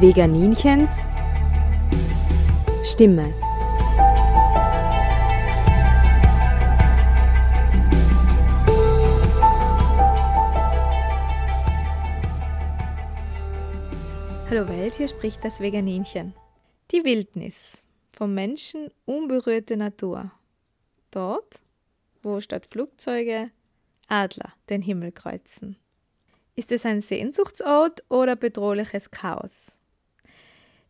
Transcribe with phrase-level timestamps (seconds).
[0.00, 0.92] Veganinchens
[2.84, 3.34] Stimme.
[14.48, 16.32] Hallo Welt, hier spricht das Veganinchen.
[16.92, 17.82] Die Wildnis.
[18.12, 20.30] Vom Menschen unberührte Natur.
[21.10, 21.60] Dort,
[22.22, 23.50] wo statt Flugzeuge
[24.06, 25.76] Adler den Himmel kreuzen.
[26.54, 29.77] Ist es ein Sehnsuchtsort oder bedrohliches Chaos?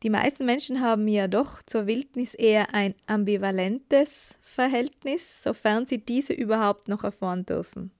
[0.02, 6.32] Die meisten Menschen haben ja doch zur Wildnis eher ein ambivalentes Verhältnis, sofern sie diese
[6.32, 7.90] überhaupt noch erfahren dürfen.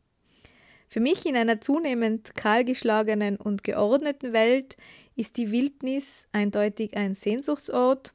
[0.89, 4.77] Für mich in einer zunehmend kahlgeschlagenen und geordneten Welt
[5.17, 8.15] ist die Wildnis eindeutig ein Sehnsuchtsort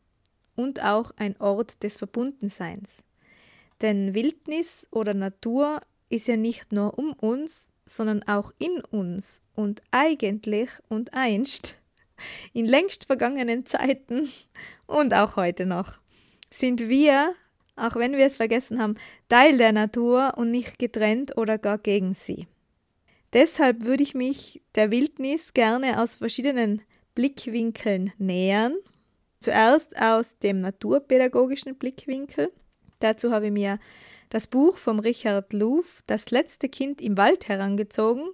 [0.55, 3.03] und auch ein Ort des Verbundenseins.
[3.81, 9.81] Denn Wildnis oder Natur ist ja nicht nur um uns, sondern auch in uns und
[9.91, 11.75] eigentlich und einst,
[12.53, 14.29] in längst vergangenen Zeiten
[14.87, 15.99] und auch heute noch,
[16.51, 17.33] sind wir,
[17.75, 18.95] auch wenn wir es vergessen haben,
[19.29, 22.47] Teil der Natur und nicht getrennt oder gar gegen sie.
[23.33, 26.83] Deshalb würde ich mich der Wildnis gerne aus verschiedenen
[27.15, 28.75] Blickwinkeln nähern.
[29.39, 32.51] Zuerst aus dem naturpädagogischen Blickwinkel.
[32.99, 33.79] Dazu habe ich mir
[34.29, 38.29] das Buch von Richard Louv, Das letzte Kind im Wald, herangezogen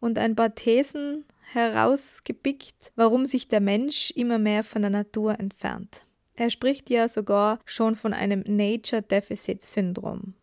[0.00, 6.06] und ein paar Thesen herausgepickt, warum sich der Mensch immer mehr von der Natur entfernt.
[6.34, 10.34] Er spricht ja sogar schon von einem Nature Deficit Syndrom.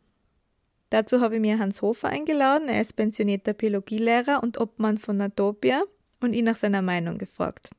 [0.90, 2.70] Dazu habe ich mir Hans Hofer eingeladen.
[2.70, 5.81] Er ist pensionierter Biologielehrer und Obmann von Natopia
[6.20, 7.72] und ihn nach seiner Meinung gefragt.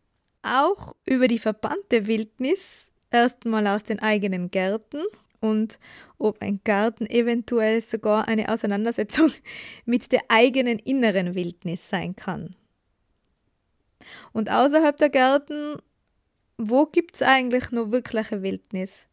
[0.43, 5.03] Auch über die verbannte Wildnis, erstmal aus den eigenen Gärten
[5.41, 5.79] und
[6.19, 9.31] ob ein Garten eventuell sogar eine Auseinandersetzung
[9.85, 12.57] mit der eigenen inneren Wildnis sein kann.
[14.33, 15.77] Und außerhalb der Gärten,
[16.57, 19.07] wo gibt es eigentlich nur wirkliche Wildnis?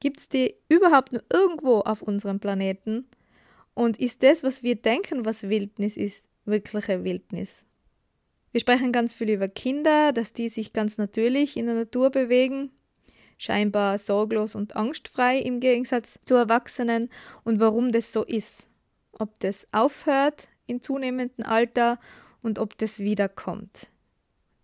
[0.00, 3.06] Gibt es die überhaupt nur irgendwo auf unserem Planeten?
[3.74, 7.64] Und ist das, was wir denken, was Wildnis ist, wirkliche Wildnis?
[8.50, 12.70] Wir sprechen ganz viel über Kinder, dass die sich ganz natürlich in der Natur bewegen,
[13.38, 17.08] scheinbar sorglos und angstfrei im Gegensatz zu Erwachsenen
[17.44, 18.68] und warum das so ist.
[19.12, 21.98] Ob das aufhört in zunehmendem Alter
[22.42, 23.91] und ob das wiederkommt.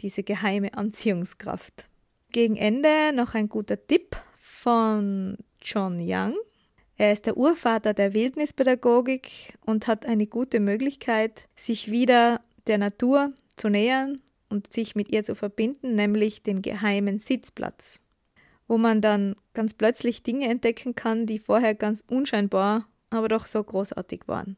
[0.01, 1.89] Diese geheime Anziehungskraft.
[2.31, 6.35] Gegen Ende noch ein guter Tipp von John Young.
[6.97, 13.33] Er ist der Urvater der Wildnispädagogik und hat eine gute Möglichkeit, sich wieder der Natur
[13.57, 18.01] zu nähern und sich mit ihr zu verbinden, nämlich den geheimen Sitzplatz,
[18.67, 23.63] wo man dann ganz plötzlich Dinge entdecken kann, die vorher ganz unscheinbar, aber doch so
[23.63, 24.57] großartig waren.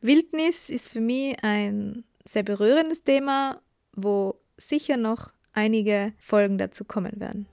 [0.00, 3.60] Wildnis ist für mich ein sehr berührendes Thema,
[3.94, 7.46] wo sicher noch einige Folgen dazu kommen werden.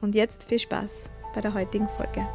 [0.00, 1.04] Und jetzt viel Spaß
[1.34, 2.26] bei der heutigen Folge.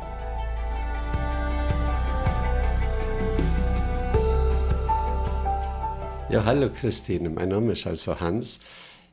[6.29, 8.59] Ja, hallo Christine, mein Name ist also Hans.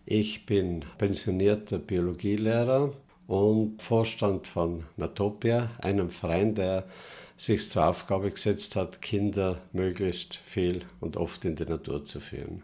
[0.06, 2.94] Ich bin pensionierter Biologielehrer
[3.26, 6.88] und Vorstand von Natopia, einem Verein, der
[7.36, 12.62] sich zur Aufgabe gesetzt hat, Kinder möglichst viel und oft in die Natur zu führen.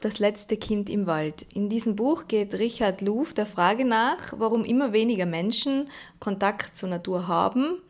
[0.00, 1.44] Das letzte Kind im Wald.
[1.54, 5.88] In diesem Buch geht Richard Luv der Frage nach, warum immer weniger Menschen
[6.20, 7.80] Kontakt zur Natur haben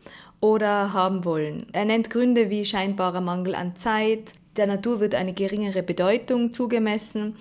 [0.41, 1.67] oder haben wollen.
[1.73, 7.37] Er nennt Gründe wie scheinbarer Mangel an Zeit, der Natur wird eine geringere Bedeutung zugemessen.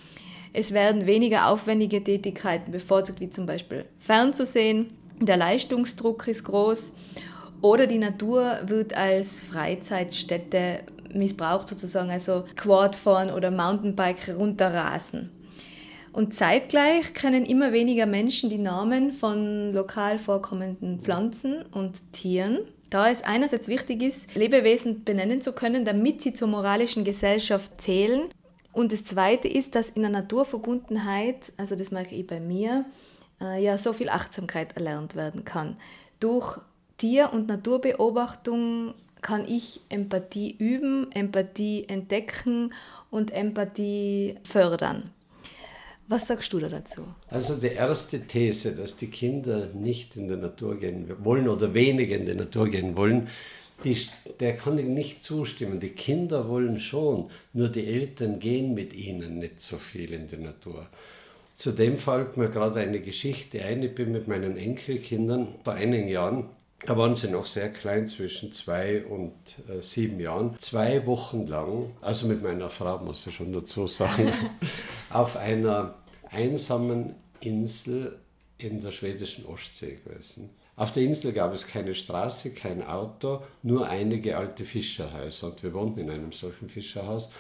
[0.54, 4.92] Es werden weniger aufwendige Tätigkeiten bevorzugt, wie zum Beispiel fernzusehen.
[5.20, 6.92] Der Leistungsdruck ist groß.
[7.62, 10.82] Oder die Natur wird als Freizeitstätte
[11.14, 15.32] missbraucht, sozusagen, also Quadfahren oder Mountainbike runterrasen.
[16.14, 22.60] Und zeitgleich kennen immer weniger Menschen die Namen von lokal vorkommenden Pflanzen und Tieren
[22.90, 28.30] da es einerseits wichtig ist, Lebewesen benennen zu können, damit sie zur moralischen Gesellschaft zählen.
[28.72, 32.86] Und das Zweite ist, dass in der Naturverbundenheit, also das merke ich bei mir,
[33.42, 35.78] äh, ja so viel Achtsamkeit erlernt werden kann.
[36.20, 36.60] Durch
[36.98, 42.74] Tier- und Naturbeobachtung kann ich Empathie üben, Empathie entdecken
[43.10, 45.10] und Empathie fördern.
[46.10, 47.04] Was sagst du da dazu?
[47.30, 52.16] Also die erste These, dass die Kinder nicht in die Natur gehen wollen oder weniger
[52.16, 53.28] in die Natur gehen wollen,
[53.84, 53.98] die,
[54.40, 55.80] der kann ich nicht zustimmen.
[55.80, 60.38] Die Kinder wollen schon, nur die Eltern gehen mit ihnen nicht so viel in die
[60.38, 60.88] Natur.
[61.56, 63.84] Zudem fällt mir gerade eine Geschichte ein.
[63.84, 66.46] Ich bin mit meinen Enkelkindern vor einigen Jahren
[66.86, 69.34] da waren sie noch sehr klein, zwischen zwei und
[69.68, 70.56] äh, sieben Jahren.
[70.60, 74.32] Zwei Wochen lang, also mit meiner Frau, muss ich schon dazu sagen,
[75.10, 75.96] auf einer
[76.30, 78.20] einsamen Insel
[78.58, 80.50] in der schwedischen Ostsee gewesen.
[80.76, 85.48] Auf der Insel gab es keine Straße, kein Auto, nur einige alte Fischerhäuser.
[85.48, 87.32] Und wir wohnten in einem solchen Fischerhaus.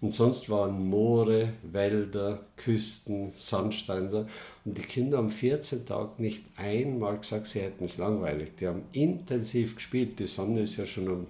[0.00, 4.28] Und sonst waren Moore, Wälder, Küsten, Sandstrände.
[4.66, 8.56] Und die Kinder haben 14 Tage nicht einmal gesagt, sie hätten es langweilig.
[8.58, 10.18] Die haben intensiv gespielt.
[10.18, 11.26] Die Sonne ist ja schon um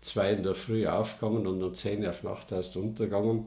[0.00, 3.46] zwei in der Früh aufgegangen und um zehn auf Nacht erst untergegangen.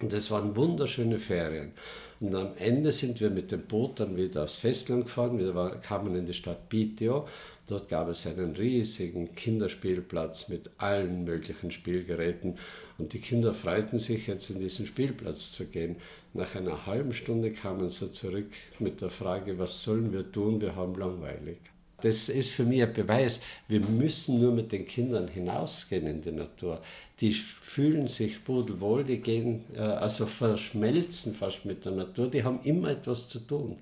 [0.00, 1.72] Und es waren wunderschöne Ferien.
[2.20, 5.38] Und am Ende sind wir mit dem Boot dann wieder aufs Festland gefahren.
[5.38, 5.52] Wir
[5.82, 7.26] kamen in die Stadt Piteå.
[7.68, 12.56] Dort gab es einen riesigen Kinderspielplatz mit allen möglichen Spielgeräten.
[13.00, 15.96] Und die Kinder freuten sich, jetzt in diesen Spielplatz zu gehen.
[16.34, 20.60] Nach einer halben Stunde kamen sie zurück mit der Frage, was sollen wir tun?
[20.60, 21.56] Wir haben langweilig.
[22.02, 26.32] Das ist für mich ein Beweis, wir müssen nur mit den Kindern hinausgehen in die
[26.32, 26.82] Natur.
[27.20, 32.60] Die fühlen sich pudelwohl, die gehen, äh, also verschmelzen fast mit der Natur, die haben
[32.64, 33.78] immer etwas zu tun.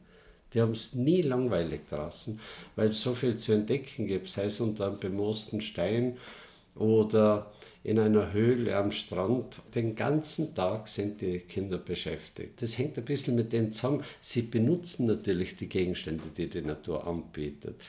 [0.54, 2.38] Die haben es nie langweilig draußen,
[2.76, 6.16] weil es so viel zu entdecken gibt, sei es unter einem bemoosten Stein
[6.76, 7.52] oder
[7.84, 9.60] in einer Höhle am Strand.
[9.74, 12.60] Den ganzen Tag sind die Kinder beschäftigt.
[12.60, 14.04] Das hängt ein bisschen mit denen zusammen.
[14.20, 17.80] Sie benutzen natürlich die Gegenstände, die die Natur anbietet,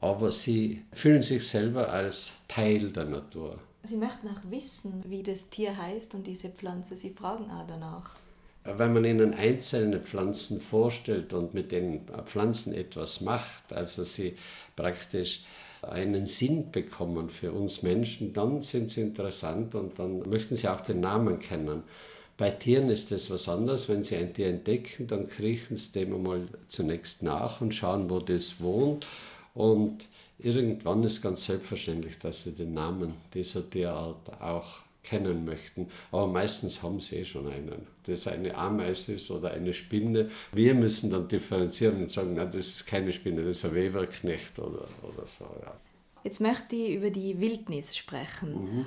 [0.00, 3.58] aber sie fühlen sich selber als Teil der Natur.
[3.84, 6.96] Sie möchten auch wissen, wie das Tier heißt und diese Pflanze.
[6.96, 8.10] Sie fragen auch danach.
[8.64, 14.36] Wenn man ihnen einzelne Pflanzen vorstellt und mit den Pflanzen etwas macht, also sie
[14.76, 15.40] praktisch
[15.82, 20.80] einen Sinn bekommen für uns Menschen, dann sind sie interessant und dann möchten sie auch
[20.80, 21.82] den Namen kennen.
[22.36, 23.88] Bei Tieren ist es was anderes.
[23.88, 28.20] Wenn sie ein Tier entdecken, dann kriechen sie dem einmal zunächst nach und schauen, wo
[28.20, 29.06] das wohnt.
[29.54, 30.08] Und
[30.38, 35.88] irgendwann ist ganz selbstverständlich, dass sie den Namen dieser Tierart auch kennen möchten.
[36.10, 37.86] Aber meistens haben sie eh schon einen.
[38.04, 40.30] Das eine Ameise ist oder eine Spinne.
[40.52, 44.58] Wir müssen dann differenzieren und sagen, nein, das ist keine Spinne, das ist ein Weberknecht
[44.58, 45.44] oder, oder so.
[45.62, 45.74] Ja.
[46.24, 48.52] Jetzt möchte ich über die Wildnis sprechen.
[48.54, 48.86] Mhm.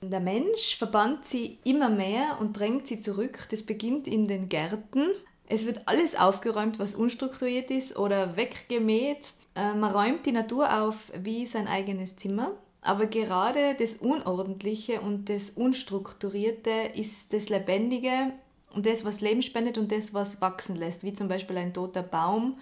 [0.00, 3.48] Der Mensch verbannt sie immer mehr und drängt sie zurück.
[3.50, 5.08] Das beginnt in den Gärten.
[5.46, 9.32] Es wird alles aufgeräumt, was unstrukturiert ist oder weggemäht.
[9.54, 12.52] Äh, man räumt die Natur auf wie sein eigenes Zimmer.
[12.80, 18.32] Aber gerade das Unordentliche und das Unstrukturierte ist das Lebendige
[18.74, 22.02] und das, was Leben spendet und das, was wachsen lässt, wie zum Beispiel ein toter
[22.02, 22.58] Baum,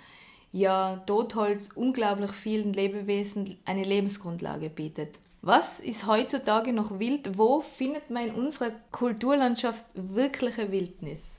[0.53, 5.19] ja Totholz unglaublich vielen Lebewesen eine Lebensgrundlage bietet.
[5.43, 7.39] Was ist heutzutage noch wild?
[7.39, 11.31] Wo findet man in unserer Kulturlandschaft wirkliche Wildnis?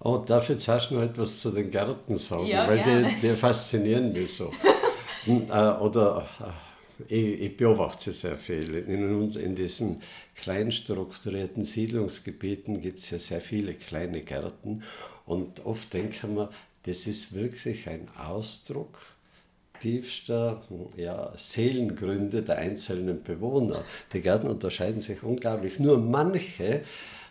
[0.00, 2.46] Oh, darf ich jetzt erst noch etwas zu den Gärten sagen?
[2.46, 4.50] Ja, weil die, die, faszinieren mich so.
[5.26, 6.73] Hm, äh, oder äh,
[7.08, 8.74] ich, ich beobachte sehr viel.
[8.74, 10.02] In, in diesen
[10.34, 14.82] klein strukturierten Siedlungsgebieten gibt es ja sehr viele kleine Gärten
[15.26, 16.50] und oft denken wir,
[16.84, 18.98] das ist wirklich ein Ausdruck
[19.80, 20.62] tiefster
[20.96, 23.84] ja, Seelengründe der einzelnen Bewohner.
[24.12, 25.78] Die Gärten unterscheiden sich unglaublich.
[25.78, 26.82] Nur manche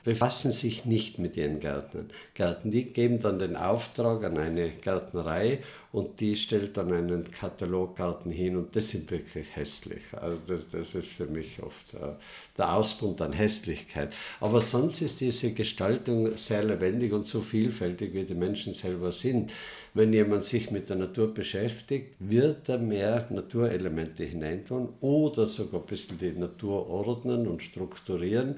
[0.04, 2.10] befassen sich nicht mit ihren Gärtnern.
[2.34, 5.60] Gärten, die geben dann den Auftrag an eine Gärtnerei
[5.94, 10.02] und die stellt dann einen Kataloggarten hin und das sind wirklich hässlich.
[10.14, 12.16] Also das, das ist für mich oft äh,
[12.58, 14.14] der Ausbund an Hässlichkeit.
[14.42, 19.54] Aber sonst ist diese Gestaltung sehr lebendig und so vielfältig, wie die Menschen selber sind.
[19.94, 25.86] Wenn jemand sich mit der Natur beschäftigt, wird er mehr Naturelemente hineintun oder sogar ein
[25.86, 28.56] bisschen die Natur ordnen und strukturieren.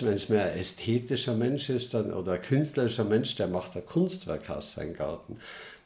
[0.00, 3.84] Wenn es mehr ein ästhetischer Mensch ist dann, oder ein künstlerischer Mensch, der macht ein
[3.84, 5.38] Kunstwerk aus seinem Garten.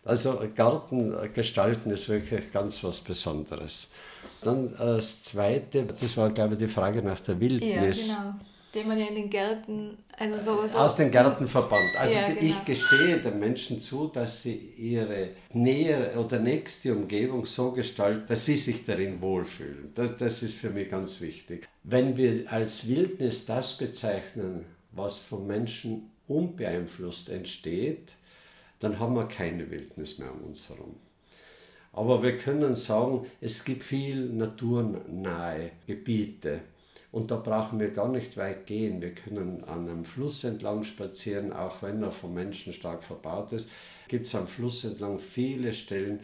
[0.05, 3.89] Also Garten gestalten ist wirklich ganz was Besonderes.
[4.43, 8.09] Dann äh, das Zweite, das war glaube ich die Frage nach der Wildnis.
[8.09, 11.95] Ja, genau den man ja in den Gärten, also so, so aus den Gärten verbannt.
[11.97, 12.41] Also ja, genau.
[12.41, 18.47] ich gestehe den Menschen zu, dass sie ihre nähere oder nächste Umgebung so gestalten, dass
[18.47, 19.93] sie sich darin wohlfühlen.
[19.95, 21.69] Das, das ist für mich ganz wichtig.
[21.85, 28.15] Wenn wir als Wildnis das bezeichnen, was vom Menschen unbeeinflusst entsteht,
[28.81, 30.97] dann haben wir keine Wildnis mehr um uns herum.
[31.93, 36.61] Aber wir können sagen, es gibt viel naturnahe Gebiete
[37.13, 39.03] und da brauchen wir gar nicht weit gehen.
[39.03, 43.71] Wir können an einem Fluss entlang spazieren, auch wenn er vom Menschen stark verbaut ist.
[44.09, 46.21] Gibt es am Fluss entlang viele Stellen,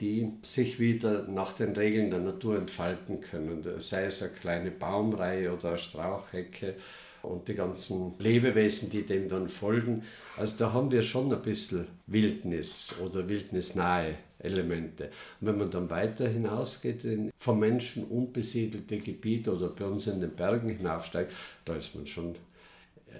[0.00, 3.64] die sich wieder nach den Regeln der Natur entfalten können.
[3.80, 6.76] Sei es eine kleine Baumreihe oder eine Strauchhecke
[7.22, 10.02] und die ganzen Lebewesen, die dem dann folgen.
[10.36, 15.10] Also da haben wir schon ein bisschen Wildnis oder wildnisnahe Elemente.
[15.40, 20.20] Und wenn man dann weiter hinausgeht in vom Menschen unbesiedelte Gebiete oder bei uns in
[20.20, 21.32] den Bergen hinaufsteigt,
[21.64, 22.36] da ist man schon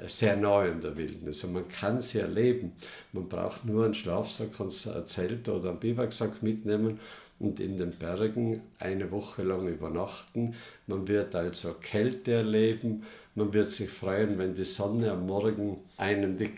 [0.07, 2.73] sehr neu in der Wildnis und man kann sie erleben.
[3.12, 7.00] Man braucht nur einen Schlafsack, ein Zelt oder einen Biwaksack mitnehmen
[7.38, 10.55] und in den Bergen eine Woche lang übernachten.
[10.87, 13.05] Man wird also Kälte erleben,
[13.38, 16.50] man wird sich freuen, wenn die Sonne am Morgen einen die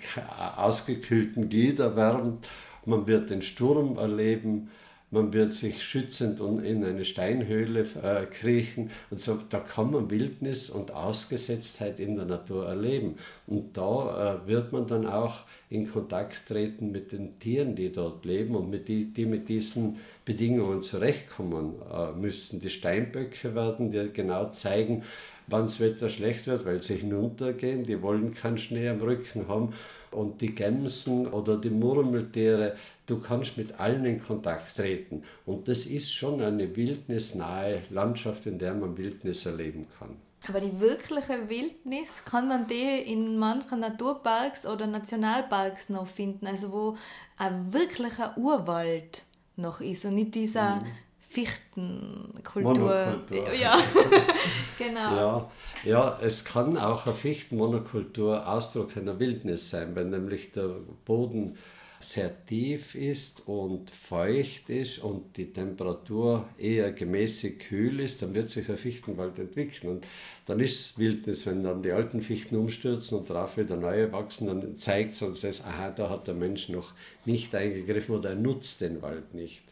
[0.56, 2.48] ausgekühlten Glieder wärmt,
[2.86, 4.70] man wird den Sturm erleben,
[5.12, 9.38] man wird sich schützend in eine Steinhöhle äh, kriechen und so.
[9.50, 13.16] Da kann man Wildnis und Ausgesetztheit in der Natur erleben.
[13.48, 18.24] Und da äh, wird man dann auch in Kontakt treten mit den Tieren, die dort
[18.24, 22.60] leben und mit die, die mit diesen Bedingungen zurechtkommen äh, müssen.
[22.60, 25.02] Die Steinböcke werden dir genau zeigen,
[25.50, 27.82] wann das Wetter schlecht wird, weil sie hinuntergehen.
[27.82, 29.74] Die wollen keinen Schnee am Rücken haben.
[30.10, 32.76] Und die Gämsen oder die Murmeltiere,
[33.06, 35.22] du kannst mit allen in Kontakt treten.
[35.46, 40.16] Und das ist schon eine wildnisnahe Landschaft, in der man Wildnis erleben kann.
[40.48, 46.72] Aber die wirkliche Wildnis kann man die in manchen Naturparks oder Nationalparks noch finden, also
[46.72, 46.96] wo
[47.36, 49.24] ein wirklicher Urwald
[49.56, 50.86] noch ist und nicht dieser mhm.
[51.30, 53.20] Fichtenkultur.
[53.54, 53.78] Ja,
[54.78, 55.16] genau.
[55.16, 55.50] Ja,
[55.84, 61.56] ja, es kann auch eine Fichtenmonokultur Ausdruck einer Wildnis sein, wenn nämlich der Boden
[62.00, 68.48] sehr tief ist und feucht ist und die Temperatur eher gemäßig kühl ist, dann wird
[68.48, 69.92] sich ein Fichtenwald entwickeln.
[69.92, 70.06] Und
[70.46, 74.78] dann ist Wildnis, wenn dann die alten Fichten umstürzen und darauf wieder neue wachsen, dann
[74.78, 76.92] zeigt es uns das, aha, da hat der Mensch noch
[77.24, 79.69] nicht eingegriffen oder er nutzt den Wald nicht.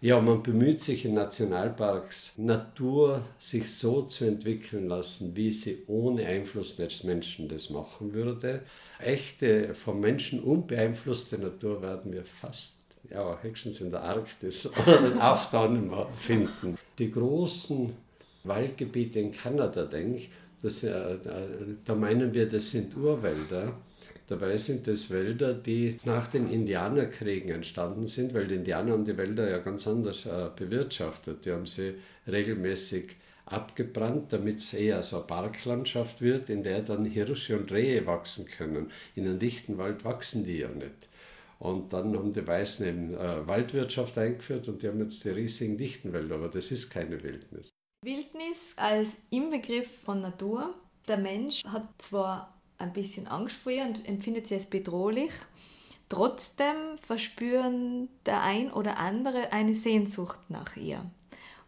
[0.00, 6.24] Ja, man bemüht sich in Nationalparks, Natur sich so zu entwickeln lassen, wie sie ohne
[6.24, 8.62] Einfluss des Menschen das machen würde.
[9.00, 12.74] Echte, vom Menschen unbeeinflusste Natur werden wir fast,
[13.10, 14.70] ja, höchstens in der Arktis
[15.20, 16.78] auch da nicht mehr finden.
[17.00, 17.92] Die großen
[18.44, 20.30] Waldgebiete in Kanada, denke ich,
[20.62, 21.16] das, äh,
[21.84, 23.74] da meinen wir, das sind Urwälder.
[24.28, 29.16] Dabei sind es Wälder, die nach den Indianerkriegen entstanden sind, weil die Indianer haben die
[29.16, 31.46] Wälder ja ganz anders äh, bewirtschaftet.
[31.46, 31.94] Die haben sie
[32.26, 33.16] regelmäßig
[33.46, 38.46] abgebrannt, damit es eher so eine Parklandschaft wird, in der dann Hirsche und Rehe wachsen
[38.46, 38.92] können.
[39.14, 41.08] In einem dichten Wald wachsen die ja nicht.
[41.58, 45.78] Und dann haben die Weißen eben äh, Waldwirtschaft eingeführt und die haben jetzt die riesigen
[45.78, 47.70] dichten Wälder, aber das ist keine Wildnis.
[48.04, 50.74] Wildnis als Inbegriff von Natur.
[51.08, 55.32] Der Mensch hat zwar ein bisschen Angst vor ihr und empfindet sie als bedrohlich.
[56.08, 61.04] Trotzdem verspüren der ein oder andere eine Sehnsucht nach ihr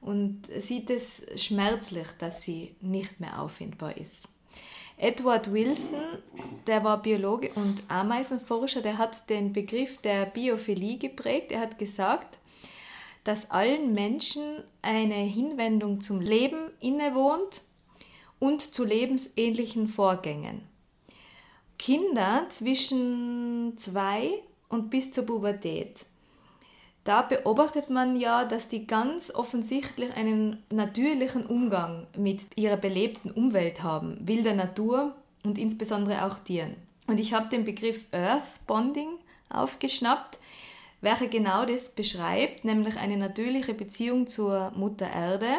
[0.00, 4.26] und sieht es schmerzlich, dass sie nicht mehr auffindbar ist.
[4.96, 6.00] Edward Wilson,
[6.66, 11.52] der war Biologe und Ameisenforscher, der hat den Begriff der Biophilie geprägt.
[11.52, 12.38] Er hat gesagt,
[13.24, 17.62] dass allen Menschen eine Hinwendung zum Leben innewohnt
[18.38, 20.69] und zu lebensähnlichen Vorgängen.
[21.80, 26.04] Kinder zwischen zwei und bis zur Pubertät.
[27.04, 33.82] Da beobachtet man ja, dass die ganz offensichtlich einen natürlichen Umgang mit ihrer belebten Umwelt
[33.82, 36.76] haben, wilder Natur und insbesondere auch Tieren.
[37.06, 39.12] Und ich habe den Begriff Earth Bonding
[39.49, 40.38] aufgeschnappt,
[41.00, 45.50] welcher genau das beschreibt, nämlich eine natürliche Beziehung zur Mutter Erde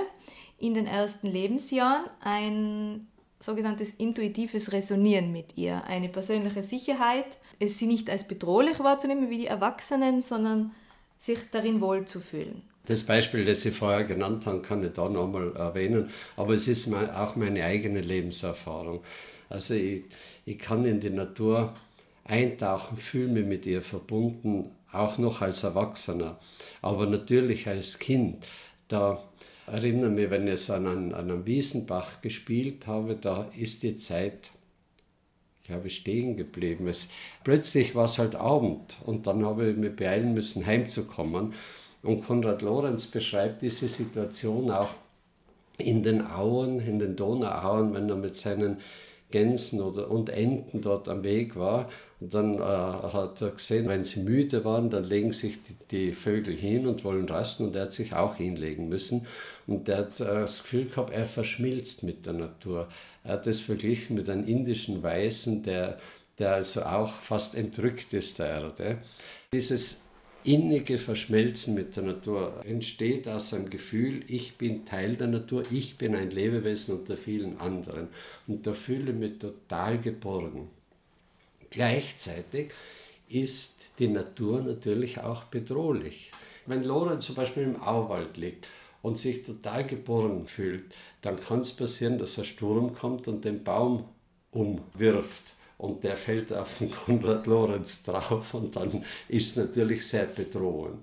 [0.60, 3.08] in den ersten Lebensjahren, ein
[3.42, 9.40] sogenanntes intuitives Resonieren mit ihr, eine persönliche Sicherheit, es sie nicht als bedrohlich wahrzunehmen wie
[9.40, 10.72] die Erwachsenen, sondern
[11.20, 12.62] sich darin wohlzufühlen.
[12.86, 16.92] Das Beispiel, das Sie vorher genannt haben, kann ich da nochmal erwähnen, aber es ist
[16.92, 19.02] auch meine eigene Lebenserfahrung.
[19.50, 20.04] Also ich,
[20.46, 21.74] ich kann in die Natur
[22.24, 26.40] eintauchen, fühle mich mit ihr verbunden, auch noch als Erwachsener,
[26.82, 28.46] aber natürlich als Kind.
[28.88, 29.24] Da
[29.72, 34.52] erinnere mich, wenn ich so an, an einem Wiesenbach gespielt habe, da ist die Zeit,
[35.64, 36.88] ich habe stehen geblieben.
[36.88, 37.08] Es,
[37.44, 41.54] plötzlich war es halt Abend und dann habe ich mich beeilen müssen, heimzukommen.
[42.04, 44.90] Und Konrad Lorenz beschreibt diese Situation auch
[45.78, 48.78] in den Auen, in den Donauauen, wenn er mit seinen
[49.30, 51.90] Gänsen oder, und Enten dort am Weg war.
[52.22, 56.14] Und dann äh, hat er gesehen, wenn sie müde waren, dann legen sich die, die,
[56.14, 59.26] Vögel hin und wollen rasten und er hat sich auch hinlegen müssen.
[59.66, 62.88] Und er hat äh, das Gefühl gehabt, er verschmilzt mit der Natur.
[63.24, 66.00] Er hat es verglichen mit einem indischen Weißen, der,
[66.38, 69.00] der also auch fast entrückt ist der Erde.
[69.52, 70.02] Dieses
[70.44, 75.98] innige Verschmelzen mit der Natur entsteht aus einem Gefühl, ich bin Teil der Natur, ich
[75.98, 78.10] bin ein Lebewesen unter vielen anderen.
[78.46, 80.70] Und da fühle ich mich total geborgen.
[81.72, 82.72] Gleichzeitig
[83.30, 86.32] ist die Natur natürlich auch bedrohlich.
[86.66, 88.68] Wenn Lorenz zum Beispiel im Auwald liegt
[89.02, 93.64] und sich total geborgen fühlt, dann kann es passieren, dass ein Sturm kommt und den
[93.64, 94.06] Baum
[94.52, 100.26] umwirft und der fällt auf den Konrad Lorenz drauf und dann ist es natürlich sehr
[100.26, 101.00] bedrohend.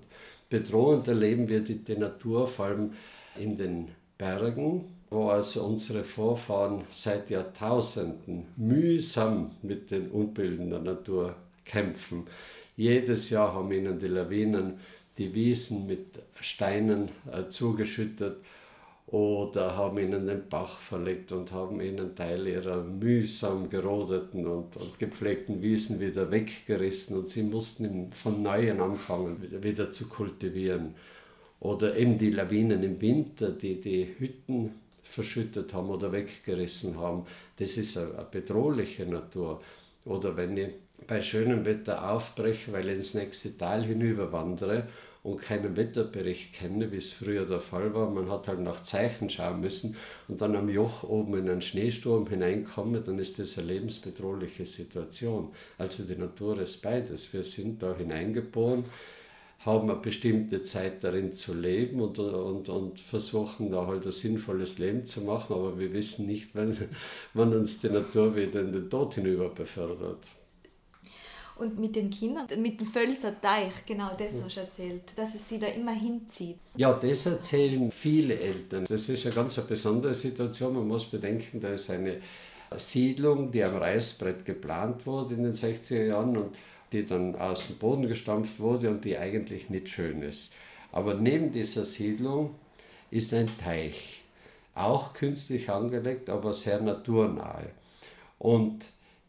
[0.49, 2.93] Bedrohend erleben wir die, die Natur vor allem
[3.37, 11.35] in den Bergen, wo also unsere Vorfahren seit Jahrtausenden mühsam mit den Unbilden der Natur
[11.65, 12.27] kämpfen.
[12.75, 14.79] Jedes Jahr haben ihnen die Lawinen
[15.17, 16.05] die Wiesen mit
[16.39, 18.37] Steinen äh, zugeschüttet
[19.07, 24.99] oder haben ihnen den Bach verlegt und haben ihnen Teile ihrer mühsam gerodeten und, und
[24.99, 30.93] gepflegten Wiesen wieder weggerissen und sie mussten von Neuem anfangen, wieder, wieder zu kultivieren.
[31.59, 34.75] Oder eben die Lawinen im Winter, die die Hütten
[35.09, 37.25] verschüttet haben oder weggerissen haben.
[37.57, 39.61] Das ist eine, bedrohliche Natur.
[40.05, 40.69] Oder wenn ich
[41.07, 44.87] bei schönem Wetter aufbreche, weil ich ins nächste Tal hinüberwandere
[45.23, 48.09] und keinen Wetterbericht kenne, wie es früher der Fall war.
[48.09, 49.97] Man hat halt nach Zeichen schauen müssen
[50.27, 55.49] und dann am Joch oben in einen Schneesturm hineinkommen, dann ist das eine lebensbedrohliche Situation.
[55.77, 57.33] Also die Natur ist beides.
[57.33, 58.85] Wir sind da hineingeboren,
[59.65, 64.77] haben eine bestimmte Zeit darin zu leben und, und, und versuchen da halt ein sinnvolles
[64.77, 66.77] Leben zu machen, aber wir wissen nicht, wann,
[67.33, 70.25] wann uns die Natur wieder in den Tod hinüber befördert.
[71.57, 75.49] Und mit den Kindern, mit dem Völser Teich, genau das hast du erzählt, dass es
[75.49, 76.55] sie da immer hinzieht.
[76.77, 78.85] Ja, das erzählen viele Eltern.
[78.87, 80.73] Das ist eine ganz besondere Situation.
[80.73, 82.21] Man muss bedenken, da ist eine
[82.77, 86.55] Siedlung, die am Reißbrett geplant wurde in den 60er Jahren und
[86.91, 90.51] die dann aus dem Boden gestampft wurde und die eigentlich nicht schön ist.
[90.91, 92.55] Aber neben dieser Siedlung
[93.11, 94.23] ist ein Teich,
[94.75, 97.71] auch künstlich angelegt, aber sehr naturnahe.
[98.37, 98.85] Und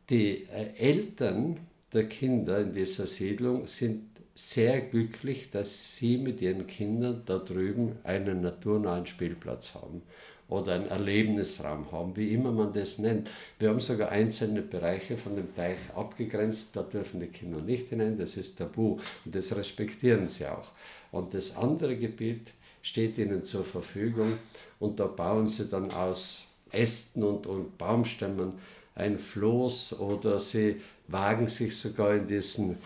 [0.09, 1.59] die äh, Eltern
[1.93, 7.99] der Kinder in dieser Siedlung sind sehr glücklich, dass sie mit ihren Kindern da drüben
[8.05, 10.03] einen naturnahen Spielplatz haben
[10.51, 13.31] oder einen Erlebnisraum haben, wie immer man das nennt.
[13.59, 18.19] Wir haben sogar einzelne Bereiche von dem Teich abgegrenzt, da dürfen die Kinder nicht hinein,
[18.19, 20.69] das ist tabu und das respektieren sie auch.
[21.13, 22.49] Und das andere Gebiet
[22.83, 24.39] steht ihnen zur Verfügung
[24.79, 28.55] und da bauen sie dann aus Ästen und, und Baumstämmen
[28.95, 32.79] ein Floß oder sie wagen sich sogar in diesen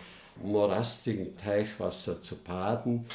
[0.42, 3.07] morastigen Teichwasser zu baden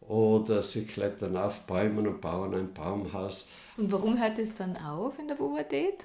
[0.00, 3.48] oder sie klettern auf Bäumen und bauen ein Baumhaus.
[3.76, 6.04] Und warum hört es dann auf in der Pubertät?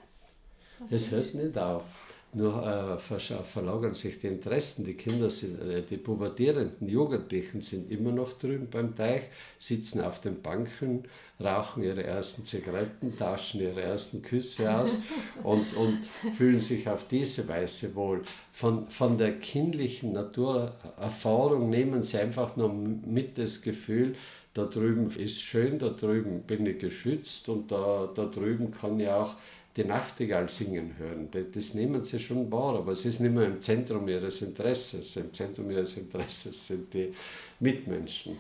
[0.90, 1.84] Es hört nicht auf
[2.32, 4.86] nur äh, verlagern sich die Interessen.
[4.86, 9.24] Die Kinder, sind, äh, die pubertierenden Jugendlichen sind immer noch drüben beim Teich,
[9.58, 11.06] sitzen auf den Banken,
[11.44, 14.98] rauchen ihre ersten Zigaretten, tauschen ihre ersten Küsse aus
[15.44, 16.00] und, und
[16.34, 18.22] fühlen sich auf diese Weise wohl.
[18.52, 24.16] Von, von der kindlichen Naturerfahrung nehmen sie einfach nur mit das Gefühl,
[24.54, 29.08] da drüben ist schön, da drüben bin ich geschützt und da, da drüben kann ich
[29.08, 29.36] auch
[29.76, 31.30] die Nachtigall singen hören.
[31.54, 35.16] Das nehmen sie schon wahr, aber es ist nicht mehr im Zentrum ihres Interesses.
[35.16, 37.14] Im Zentrum ihres Interesses sind die
[37.60, 38.38] Mitmenschen.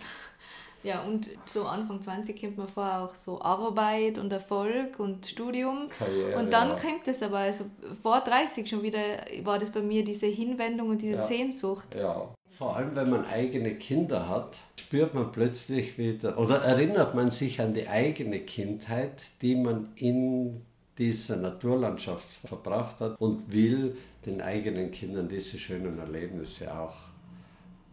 [0.81, 5.89] Ja, und so Anfang 20 kommt man vor auch so Arbeit und Erfolg und Studium.
[5.89, 6.75] Karriere, und dann ja.
[6.75, 7.65] kommt es aber, also
[8.01, 8.99] vor 30 schon wieder,
[9.43, 11.27] war das bei mir diese Hinwendung und diese ja.
[11.27, 11.95] Sehnsucht.
[11.95, 17.31] Ja, vor allem wenn man eigene Kinder hat, spürt man plötzlich wieder, oder erinnert man
[17.31, 20.61] sich an die eigene Kindheit, die man in
[20.97, 23.95] dieser Naturlandschaft verbracht hat und will
[24.25, 26.97] den eigenen Kindern diese schönen Erlebnisse auch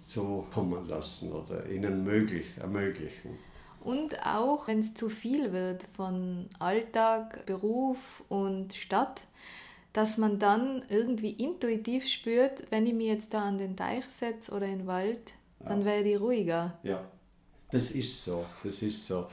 [0.04, 3.36] zukommen lassen oder ihnen möglich, ermöglichen.
[3.84, 9.22] Und auch wenn es zu viel wird von Alltag, Beruf und Stadt,
[9.96, 14.52] dass man dann irgendwie intuitiv spürt, wenn ich mich jetzt da an den Teich setze
[14.52, 15.86] oder in den Wald, dann ja.
[15.86, 16.78] werde ich ruhiger.
[16.82, 17.02] Ja,
[17.70, 19.26] das ist so, das ist so.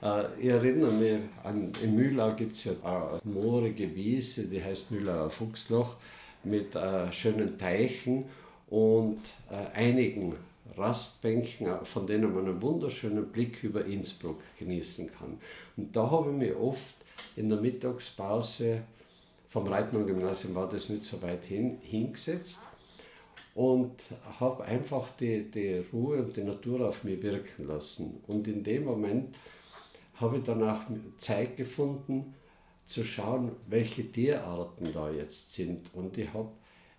[0.00, 4.90] Äh, ich erinnere mich, an, in Mühlau gibt es ja eine moorige Wiese, die heißt
[4.90, 5.96] Mühlauer Fuchsloch,
[6.44, 8.24] mit äh, schönen Teichen
[8.68, 10.34] und äh, einigen
[10.78, 15.38] Rastbänken, äh, von denen man einen wunderschönen Blick über Innsbruck genießen kann.
[15.76, 16.94] Und da habe ich mich oft
[17.36, 18.80] in der Mittagspause
[19.56, 22.60] vom Reitmann-Gymnasium war das nicht so weit hin, hingesetzt
[23.54, 23.94] und
[24.38, 28.20] habe einfach die, die Ruhe und die Natur auf mich wirken lassen.
[28.26, 29.34] Und in dem Moment
[30.16, 30.84] habe ich danach
[31.16, 32.34] Zeit gefunden,
[32.84, 35.88] zu schauen, welche Tierarten da jetzt sind.
[35.94, 36.50] Und ich habe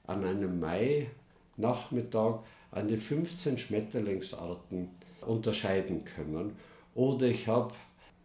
[0.08, 2.40] an einem Mai-Nachmittag
[2.72, 4.90] an die 15 Schmetterlingsarten
[5.22, 6.56] unterscheiden können.
[6.96, 7.76] Oder ich habe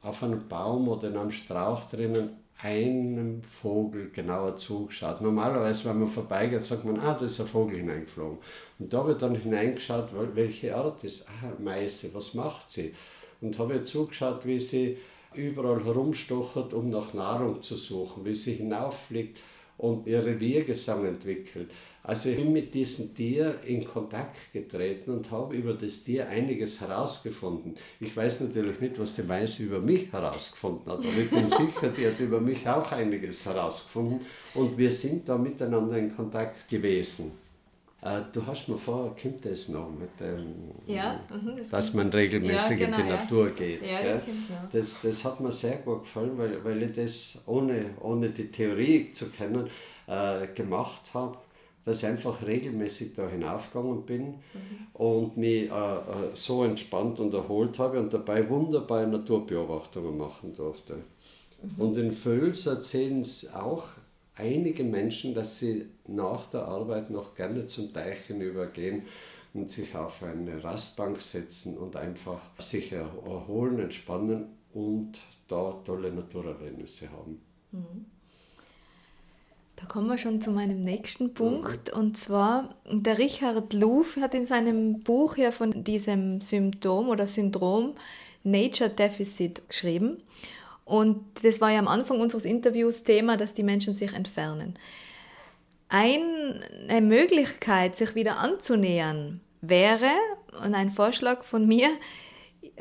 [0.00, 5.20] auf einem Baum oder in einem Strauch drinnen einem Vogel genauer zugeschaut.
[5.20, 8.38] Normalerweise, wenn man vorbeigeht, sagt man, ah, da ist ein Vogel hineingeflogen.
[8.78, 12.94] Und da habe ich dann hineingeschaut, welche Art ist, ah, Meise, was macht sie?
[13.42, 14.96] und habe zugeschaut, wie sie
[15.34, 19.40] überall herumstochert, um nach Nahrung zu suchen, wie sie hinauffliegt
[19.82, 21.68] und ihr Reviergesang entwickelt.
[22.04, 26.80] Also ich bin mit diesem Tier in Kontakt getreten und habe über das Tier einiges
[26.80, 27.74] herausgefunden.
[27.98, 31.88] Ich weiß natürlich nicht, was die Weise über mich herausgefunden hat, aber ich bin sicher,
[31.96, 34.20] die hat über mich auch einiges herausgefunden
[34.54, 37.32] und wir sind da miteinander in Kontakt gewesen.
[38.02, 42.10] Äh, du hast mir vorher, kommt das noch mit dem, ja, mh, das dass man
[42.10, 43.16] regelmäßig ja, genau, in die ja.
[43.16, 43.82] Natur geht.
[43.82, 44.68] Ja, das, kommt, ja.
[44.72, 49.12] das, das hat mir sehr gut gefallen, weil, weil ich das ohne, ohne die Theorie
[49.12, 49.68] zu kennen
[50.08, 51.38] äh, gemacht habe
[51.84, 54.86] dass ich einfach regelmäßig da hinaufgegangen bin mhm.
[54.94, 60.98] und mich äh, äh, so entspannt und erholt habe und dabei wunderbare Naturbeobachtungen machen durfte.
[61.62, 61.82] Mhm.
[61.82, 63.84] Und in Völs erzählen es auch
[64.36, 69.02] einige Menschen, dass sie nach der Arbeit noch gerne zum Teichen übergehen
[69.54, 75.18] und sich auf eine Rastbank setzen und einfach sich erholen, entspannen und
[75.48, 77.40] da tolle Naturerlebnisse haben.
[77.72, 78.06] Mhm.
[79.76, 81.90] Da kommen wir schon zu meinem nächsten Punkt.
[81.92, 87.94] Und zwar, der Richard Louv hat in seinem Buch ja von diesem Symptom oder Syndrom
[88.44, 90.22] Nature Deficit geschrieben.
[90.84, 94.78] Und das war ja am Anfang unseres Interviews Thema, dass die Menschen sich entfernen.
[95.88, 100.10] Eine Möglichkeit, sich wieder anzunähern, wäre,
[100.64, 101.90] und ein Vorschlag von mir,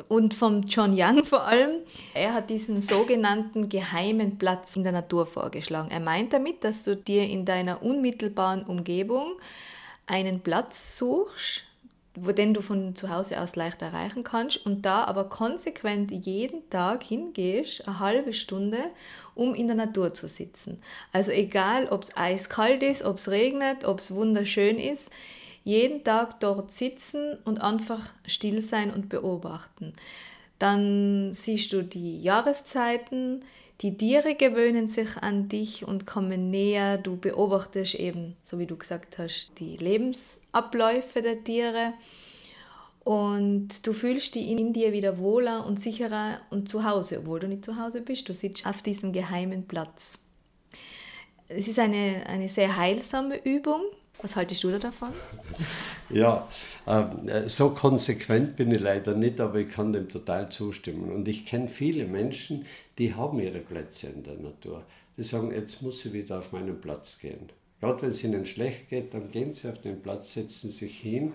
[0.08, 1.78] und vom John Young vor allem.
[2.14, 5.92] Er hat diesen sogenannten geheimen Platz in der Natur vorgeschlagen.
[5.92, 9.34] Er meint damit, dass du dir in deiner unmittelbaren Umgebung
[10.08, 11.64] einen Platz suchst,
[12.16, 16.70] wo den du von zu Hause aus leicht erreichen kannst und da aber konsequent jeden
[16.70, 18.80] Tag hingehst, eine halbe Stunde,
[19.34, 20.82] um in der Natur zu sitzen.
[21.14, 25.10] Also egal, ob es eiskalt ist, ob es regnet, ob es wunderschön ist,
[25.64, 29.94] jeden Tag dort sitzen und einfach still sein und beobachten.
[30.60, 33.44] Dann siehst du die Jahreszeiten,
[33.82, 36.98] die Tiere gewöhnen sich an dich und kommen näher.
[37.00, 39.76] Du beobachtest eben, so wie du gesagt hast, die
[40.54, 41.94] Lebensabläufe der Tiere
[43.04, 47.48] und du fühlst dich in dir wieder wohler und sicherer und zu Hause, obwohl du
[47.48, 48.30] nicht zu Hause bist.
[48.30, 50.20] Du sitzt auf diesem geheimen Platz.
[51.48, 53.82] Es ist eine, eine sehr heilsame Übung,
[54.22, 55.10] was haltest du da davon?
[56.14, 56.46] Ja,
[56.88, 61.10] ähm, so konsequent bin ich leider nicht, aber ich kann dem total zustimmen.
[61.10, 62.66] Und ich kenne viele Menschen,
[62.98, 64.84] die haben ihre Plätze in der Natur.
[65.16, 67.50] Die sagen, jetzt muss ich wieder auf meinen Platz gehen.
[67.82, 71.34] Gerade wenn es ihnen schlecht geht, dann gehen sie auf den Platz, setzen sich hin.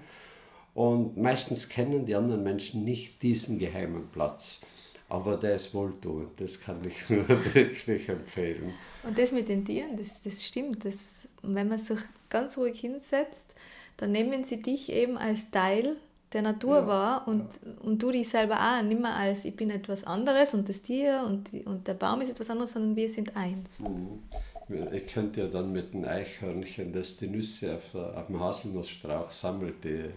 [0.74, 4.60] Und meistens kennen die anderen Menschen nicht diesen geheimen Platz.
[5.08, 8.74] Aber der ist wohltuend, das kann ich nur wirklich empfehlen.
[9.02, 10.84] Und das mit den Tieren, das, das stimmt.
[10.84, 13.44] Das, wenn man sich ganz ruhig hinsetzt,
[13.96, 15.96] dann nehmen sie dich eben als Teil
[16.32, 17.72] der Natur ja, wahr und, ja.
[17.82, 21.22] und du dich selber auch nicht mehr als ich bin etwas anderes und das Tier
[21.24, 23.80] und, und der Baum ist etwas anderes, sondern wir sind eins.
[23.80, 24.22] Mhm.
[24.92, 29.84] Ich könnte ja dann mit dem Eichhörnchen, das die Nüsse auf, auf dem Haselnussstrauch sammelt,
[29.84, 30.10] die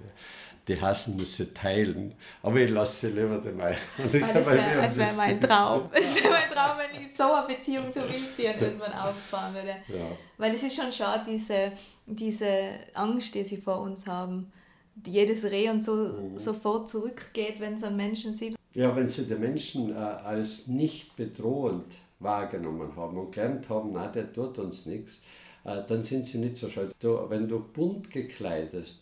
[0.69, 2.13] die Haselnüsse teilen.
[2.43, 4.23] Aber ich lasse sie lieber dem Eichhörnchen.
[4.23, 5.89] Ah, das wäre wär mein Traum.
[5.93, 9.75] Es wäre mein Traum, wenn ich so eine Beziehung zu Wildtieren irgendwann aufbauen würde.
[9.87, 10.11] Ja.
[10.37, 11.71] Weil es ist schon schade, diese,
[12.05, 14.51] diese Angst, die sie vor uns haben.
[15.05, 16.37] Jedes Reh und so mhm.
[16.37, 18.55] sofort zurückgeht, wenn es an Menschen sieht.
[18.73, 21.85] Ja, wenn sie den Menschen äh, als nicht bedrohend
[22.19, 25.21] wahrgenommen haben und gelernt haben, na, der tut uns nichts,
[25.63, 26.93] äh, dann sind sie nicht so schuld.
[26.99, 28.95] Du, wenn du bunt gekleidet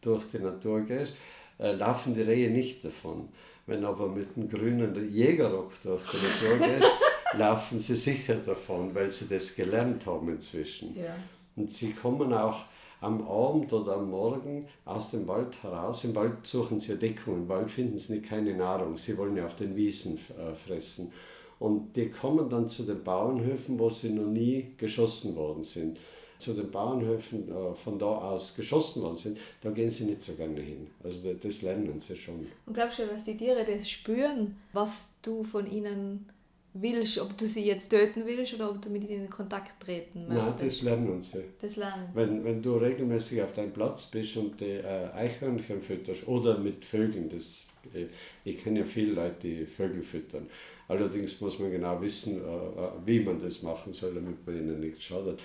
[0.00, 1.14] durch die Natur gehst,
[1.58, 3.28] äh, laufen die Rehe nicht davon.
[3.66, 6.92] Wenn aber mit einem grünen Jägerrock durch die Natur gehst,
[7.34, 10.96] laufen sie sicher davon, weil sie das gelernt haben inzwischen.
[10.96, 11.16] Ja.
[11.56, 12.64] Und sie kommen auch
[13.00, 16.04] am Abend oder am Morgen aus dem Wald heraus.
[16.04, 18.96] Im Wald suchen sie Deckung, im Wald finden sie keine Nahrung.
[18.96, 21.12] Sie wollen ja auf den Wiesen äh, fressen.
[21.58, 25.98] Und die kommen dann zu den Bauernhöfen, wo sie noch nie geschossen worden sind
[26.38, 30.34] zu den Bauernhöfen äh, von da aus geschossen worden sind, da gehen sie nicht so
[30.34, 30.88] gerne hin.
[31.02, 32.46] Also das lernen sie schon.
[32.66, 36.26] Und glaubst du, dass die Tiere das spüren, was du von ihnen
[36.74, 40.28] willst, ob du sie jetzt töten willst oder ob du mit ihnen in Kontakt treten
[40.28, 40.46] möchtest?
[40.46, 41.44] Nein, das lernen sie.
[41.58, 42.20] Das lernen sie.
[42.20, 46.84] Wenn, wenn du regelmäßig auf deinem Platz bist und die äh, Eichhörnchen fütterst oder mit
[46.84, 48.06] Vögeln, das, äh,
[48.44, 50.48] ich kenne ja viele Leute, die Vögel füttern.
[50.88, 54.80] Allerdings muss man genau wissen, äh, äh wie man das machen soll, damit man ihnen
[54.80, 55.40] nicht schadet.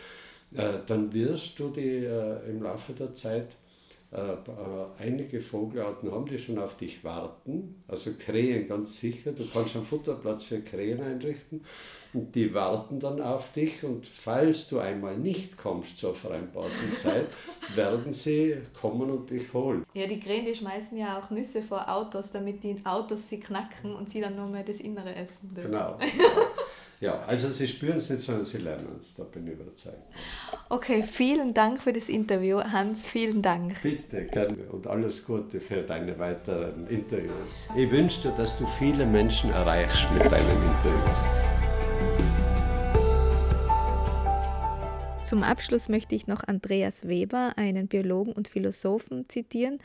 [0.53, 2.05] Äh, dann wirst du die
[2.49, 3.47] im Laufe der Zeit
[4.99, 7.81] einige Vogelarten haben, die schon auf dich warten.
[7.87, 9.31] Also Krähen ganz sicher.
[9.31, 11.61] Du kannst einen Futterplatz für Krähen einrichten
[12.13, 13.83] und die warten dann auf dich.
[13.83, 17.27] Und falls du einmal nicht kommst zur vereinbarten Zeit,
[17.75, 19.85] werden sie kommen und dich holen.
[19.93, 23.95] Ja, die Krähen die schmeißen ja auch Nüsse vor Autos, damit die Autos sie knacken
[23.95, 25.71] und sie dann nur mehr das Innere essen dürfen.
[25.71, 25.97] Genau.
[27.01, 29.97] Ja, also Sie spüren es nicht, sondern Sie lernen es, da bin ich überzeugt.
[30.69, 33.81] Okay, vielen Dank für das Interview, Hans, vielen Dank.
[33.81, 37.69] Bitte, gerne und alles Gute für deine weiteren Interviews.
[37.75, 41.60] Ich wünsche dir, dass du viele Menschen erreichst mit deinen Interviews.
[45.31, 49.79] Zum Abschluss möchte ich noch Andreas Weber, einen Biologen und Philosophen, zitieren,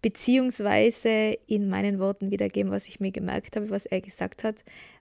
[0.00, 4.54] beziehungsweise in meinen Worten wiedergeben, was ich mir gemerkt habe, was er gesagt hat,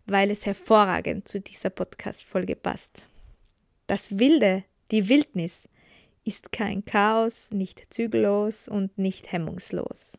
[0.07, 3.05] weil es hervorragend zu dieser Podcast-Folge passt.
[3.85, 5.69] Das Wilde, die Wildnis,
[6.23, 10.17] ist kein Chaos, nicht zügellos und nicht hemmungslos.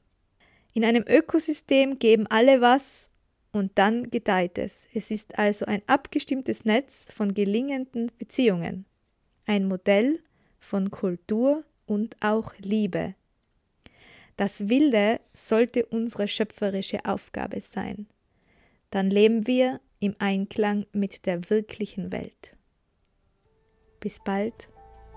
[0.74, 3.11] In einem Ökosystem geben alle was
[3.50, 4.87] und dann gedeiht es.
[4.94, 8.87] Es ist also ein abgestimmtes Netz von gelingenden Beziehungen
[9.47, 10.21] ein Modell
[10.61, 13.15] von Kultur und auch Liebe.
[14.37, 18.07] Das Wilde sollte unsere schöpferische Aufgabe sein.
[18.91, 22.55] Dann leben wir im Einklang mit der wirklichen Welt.
[24.01, 24.69] Bis bald,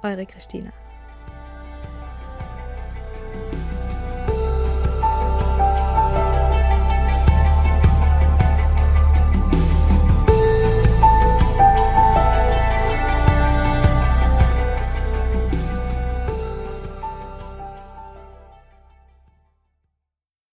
[0.04, 0.72] eure Christina.